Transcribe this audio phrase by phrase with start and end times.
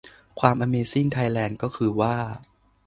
[0.39, 2.15] ความอเมซิ่งไทยแลนด์ก็คือว่า